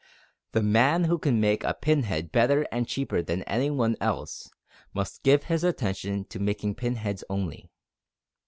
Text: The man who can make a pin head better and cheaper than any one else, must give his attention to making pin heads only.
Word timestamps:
The 0.53 0.63
man 0.63 1.03
who 1.03 1.19
can 1.19 1.39
make 1.39 1.63
a 1.63 1.75
pin 1.75 2.01
head 2.01 2.31
better 2.31 2.63
and 2.71 2.87
cheaper 2.87 3.21
than 3.21 3.43
any 3.43 3.69
one 3.69 3.95
else, 4.01 4.49
must 4.95 5.21
give 5.21 5.43
his 5.43 5.63
attention 5.63 6.25
to 6.29 6.39
making 6.39 6.73
pin 6.73 6.95
heads 6.95 7.23
only. 7.29 7.69